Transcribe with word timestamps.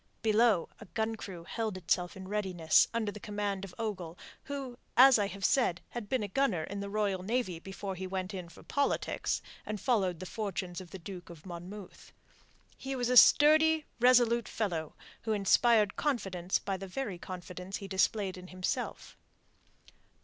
Below, 0.23 0.67
a 0.79 0.85
gun 0.85 1.15
crew 1.15 1.43
held 1.43 1.77
itself 1.77 2.17
in 2.17 2.27
readiness 2.27 2.87
under 2.91 3.11
the 3.11 3.19
command 3.19 3.63
of 3.63 3.75
Ogle, 3.77 4.17
who 4.45 4.79
as 4.97 5.19
I 5.19 5.27
have 5.27 5.45
said 5.45 5.79
had 5.91 6.09
been 6.09 6.23
a 6.23 6.27
gunner 6.27 6.63
in 6.63 6.79
the 6.79 6.89
Royal 6.89 7.21
Navy 7.21 7.59
before 7.59 7.93
he 7.93 8.07
went 8.07 8.33
in 8.33 8.49
for 8.49 8.63
politics 8.63 9.43
and 9.63 9.79
followed 9.79 10.19
the 10.19 10.25
fortunes 10.25 10.81
of 10.81 10.89
the 10.89 10.97
Duke 10.97 11.29
of 11.29 11.45
Monmouth. 11.45 12.13
He 12.75 12.95
was 12.95 13.09
a 13.09 13.15
sturdy, 13.15 13.85
resolute 13.99 14.47
fellow 14.47 14.95
who 15.21 15.33
inspired 15.33 15.95
confidence 15.95 16.57
by 16.57 16.77
the 16.77 16.87
very 16.87 17.19
confidence 17.19 17.77
he 17.77 17.87
displayed 17.87 18.39
in 18.39 18.47
himself. 18.47 19.15